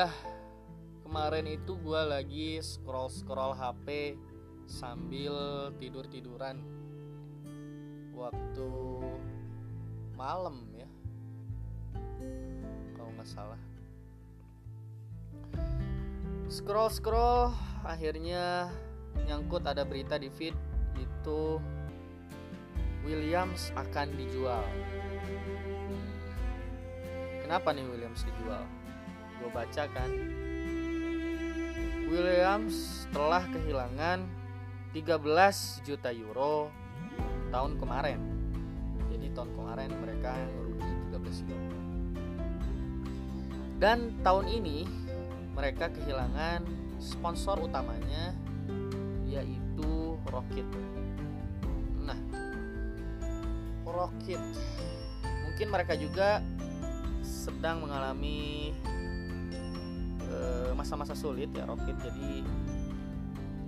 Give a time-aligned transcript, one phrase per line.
[0.00, 0.08] ya
[1.04, 4.16] kemarin itu gue lagi scroll scroll HP
[4.64, 6.64] sambil tidur tiduran
[8.16, 8.72] waktu
[10.16, 10.88] malam ya
[12.96, 13.60] kalau nggak salah.
[16.48, 17.52] Scroll scroll
[17.84, 18.72] akhirnya
[19.28, 20.56] nyangkut ada berita di feed
[20.96, 21.60] itu
[23.04, 24.64] Williams akan dijual.
[27.44, 28.79] Kenapa nih Williams dijual
[29.60, 30.10] baca kan?
[32.08, 34.24] Williams telah kehilangan
[34.96, 36.72] 13 juta euro
[37.52, 38.20] tahun kemarin.
[39.12, 41.80] Jadi tahun kemarin mereka merugi 13 juta
[43.80, 44.84] dan tahun ini
[45.56, 46.68] mereka kehilangan
[47.00, 48.36] sponsor utamanya
[49.24, 50.68] yaitu Rocket.
[52.04, 52.20] Nah
[53.88, 54.40] Rocket.
[55.48, 56.44] Mungkin mereka juga
[57.24, 58.76] sedang mengalami
[60.76, 62.44] masa-masa sulit ya Rocket jadi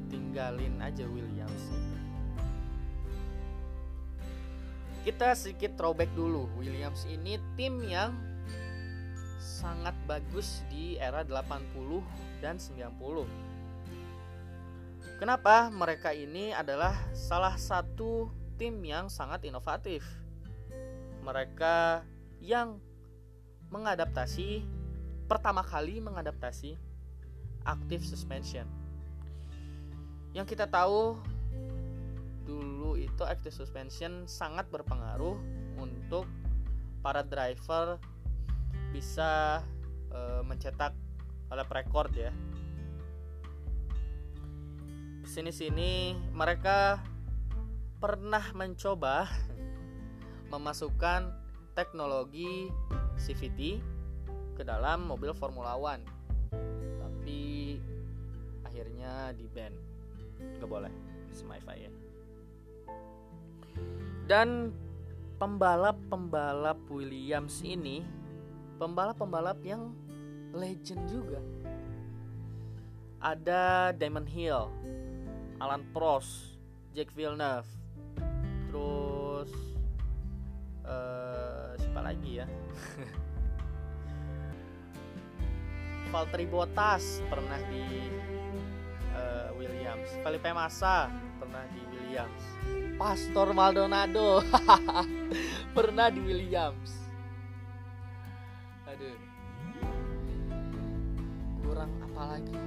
[0.08, 1.62] tinggalin aja Williams
[5.02, 6.46] kita sedikit throwback dulu.
[6.54, 8.14] Williams ini tim yang
[9.42, 11.98] sangat bagus di era 80
[12.38, 13.52] dan 90
[15.22, 18.26] Kenapa mereka ini adalah salah satu
[18.58, 20.02] tim yang sangat inovatif?
[21.22, 22.02] Mereka
[22.42, 22.82] yang
[23.70, 24.66] mengadaptasi
[25.26, 26.76] pertama kali mengadaptasi
[27.66, 28.66] active suspension.
[30.32, 31.20] Yang kita tahu
[32.42, 35.38] dulu itu active suspension sangat berpengaruh
[35.78, 36.26] untuk
[37.02, 37.98] para driver
[38.90, 39.62] bisa
[40.10, 40.92] e, mencetak
[41.52, 42.32] lap rekor ya.
[45.28, 47.00] Sini-sini mereka
[48.00, 49.28] pernah mencoba
[50.52, 51.32] memasukkan
[51.72, 52.68] teknologi
[53.16, 53.91] CVT
[54.62, 56.06] ke dalam mobil Formula One.
[57.02, 57.74] Tapi
[58.62, 59.74] akhirnya di ban.
[60.38, 60.92] Nggak boleh.
[61.34, 61.92] Semi-fi ya
[64.32, 64.70] dan
[65.36, 68.06] pembalap-pembalap Williams ini
[68.78, 69.92] pembalap-pembalap yang
[70.54, 71.40] legend juga.
[73.22, 74.66] Ada Damon Hill
[75.62, 76.58] Alan Prost
[76.96, 77.68] Jack Villeneuve.
[78.70, 79.50] Terus
[80.88, 82.46] uh, siapa lagi ya
[86.12, 87.88] Valtteri Bottas pernah di
[89.16, 90.12] uh, Williams.
[90.20, 91.08] Felipe Massa
[91.40, 92.42] pernah di Williams.
[93.00, 94.44] Pastor Maldonado
[95.76, 96.92] pernah di Williams.
[98.92, 99.16] Aduh.
[101.64, 102.60] Kurang apa lagi?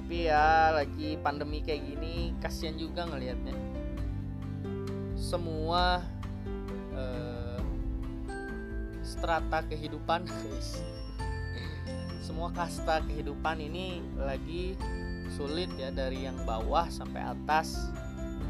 [0.00, 3.56] Tapi ya lagi pandemi kayak gini kasihan juga ngelihatnya.
[5.20, 6.00] Semua
[9.14, 10.26] strata kehidupan.
[12.18, 14.74] Semua kasta kehidupan ini lagi
[15.38, 17.94] sulit ya dari yang bawah sampai atas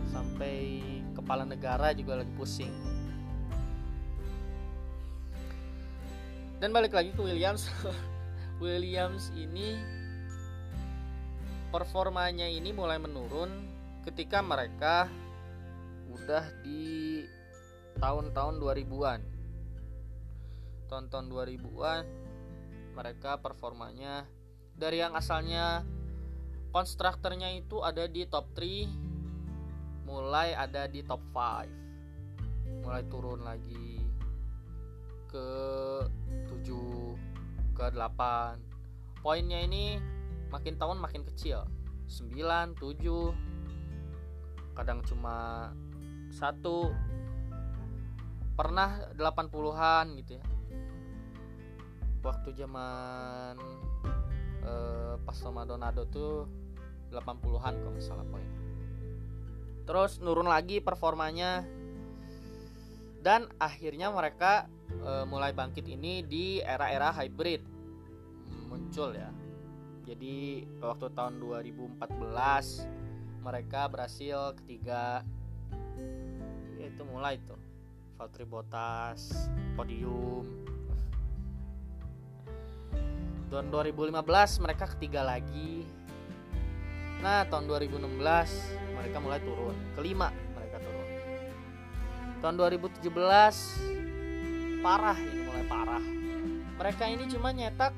[0.09, 0.81] sampai
[1.13, 2.73] kepala negara juga lagi pusing.
[6.63, 7.69] Dan balik lagi ke Williams.
[8.63, 9.77] Williams ini
[11.69, 13.51] performanya ini mulai menurun
[14.07, 15.11] ketika mereka
[16.15, 17.27] udah di
[17.99, 19.34] tahun-tahun 2000-an
[20.89, 22.05] tahun-tahun 2000-an
[22.95, 24.25] mereka performanya.
[24.75, 25.87] Dari yang asalnya
[26.75, 34.03] konstruktornya itu ada di top 3 mulai ada di top 5 mulai turun lagi
[35.31, 35.49] ke
[36.51, 40.03] 7 ke 8 poinnya ini
[40.51, 41.63] makin tahun makin kecil.
[42.11, 45.71] 9 7 kadang cuma
[46.35, 46.91] satu.
[48.55, 50.45] Pernah 80-an gitu ya
[52.25, 53.61] waktu zaman
[54.65, 55.37] uh, pas
[55.69, 56.49] Donado tuh
[57.13, 58.49] 80-an kalau salah poin.
[59.85, 61.63] Terus nurun lagi performanya.
[63.25, 64.69] Dan akhirnya mereka
[65.05, 67.61] uh, mulai bangkit ini di era-era hybrid.
[68.69, 69.33] Muncul ya.
[70.05, 75.25] Jadi waktu tahun 2014 mereka berhasil ketiga.
[76.81, 77.61] Itu mulai tuh.
[78.15, 80.74] Valtteri Bottas podium
[83.55, 85.87] tahun 2015 mereka ketiga lagi.
[87.23, 88.03] Nah tahun 2016
[88.99, 89.79] mereka mulai turun.
[89.95, 91.07] Kelima mereka turun.
[92.43, 96.03] Tahun 2017 parah ini mulai parah.
[96.83, 97.95] Mereka ini cuma nyetak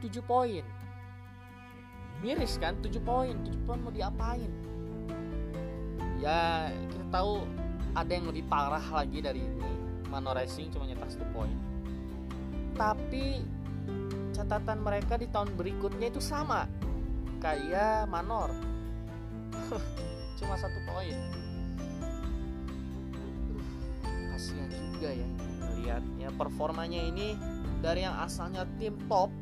[0.00, 0.64] 7 poin.
[2.24, 4.48] Miris kan 7 poin 7 poin mau diapain?
[6.24, 7.44] Ya kita tahu
[7.92, 9.68] ada yang lebih parah lagi dari ini.
[10.08, 11.52] Mano Racing cuma nyetak 1 poin.
[12.72, 13.44] Tapi
[14.36, 16.68] catatan mereka di tahun berikutnya itu sama
[17.40, 18.52] kayak Manor.
[20.38, 21.16] Cuma satu poin.
[24.36, 25.28] Kasihan juga ya
[25.80, 27.32] lihatnya performanya ini
[27.80, 29.32] dari yang asalnya tim top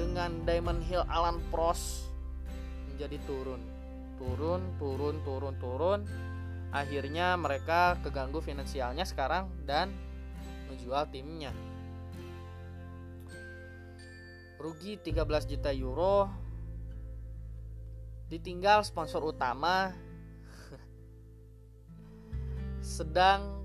[0.00, 2.08] dengan Diamond Hill Alan Prost
[2.88, 3.60] menjadi turun.
[4.16, 6.00] Turun turun turun turun.
[6.72, 9.92] Akhirnya mereka keganggu finansialnya sekarang dan
[10.72, 11.52] menjual timnya
[14.66, 16.26] rugi 13 juta euro.
[18.26, 19.94] Ditinggal sponsor utama.
[22.98, 23.62] Sedang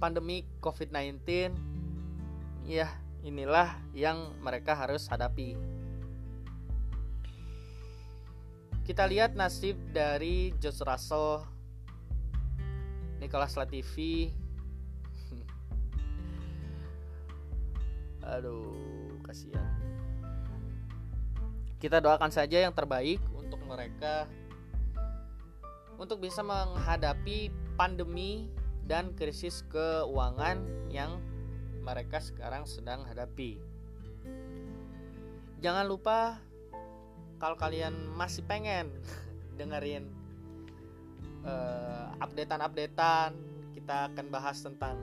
[0.00, 1.52] pandemi COVID-19
[2.64, 2.88] ya
[3.20, 5.60] inilah yang mereka harus hadapi.
[8.88, 11.44] Kita lihat nasib dari George Russell
[13.20, 14.32] Nicholas Latifi.
[18.32, 19.64] Aduh kasihan
[21.84, 24.24] kita doakan saja yang terbaik untuk mereka
[26.00, 28.48] untuk bisa menghadapi pandemi
[28.88, 31.20] dan krisis keuangan yang
[31.84, 33.60] mereka sekarang sedang hadapi.
[35.60, 36.40] Jangan lupa
[37.36, 38.88] kalau kalian masih pengen
[39.60, 40.08] dengerin
[41.44, 43.36] uh, updatean-updatean,
[43.76, 44.96] kita akan bahas tentang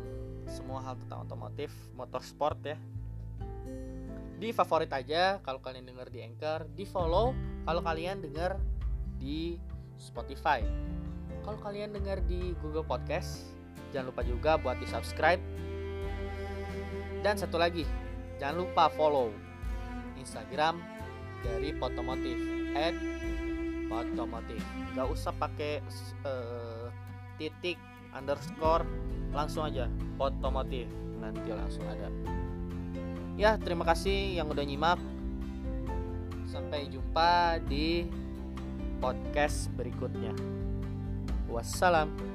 [0.49, 2.81] semua hal tentang otomotif, motorsport ya
[4.41, 8.57] di favorit aja kalau kalian denger di Anchor, di follow kalau kalian denger
[9.21, 9.61] di
[10.01, 10.65] Spotify.
[11.45, 13.53] Kalau kalian denger di Google Podcast,
[13.93, 15.37] jangan lupa juga buat di subscribe.
[17.21, 17.85] Dan satu lagi,
[18.41, 19.29] jangan lupa follow
[20.17, 20.81] Instagram
[21.45, 22.37] dari Potomotif
[22.73, 22.97] at
[23.93, 24.61] Potomotif.
[24.97, 25.85] Gak usah pakai
[26.25, 26.89] uh,
[27.37, 27.77] titik
[28.17, 28.89] underscore,
[29.37, 29.85] langsung aja
[30.17, 30.89] Potomotif.
[31.21, 32.09] Nanti langsung ada
[33.35, 34.99] ya terima kasih yang udah nyimak.
[36.47, 38.07] Sampai jumpa di
[38.99, 40.35] podcast berikutnya.
[41.51, 42.30] Wassalam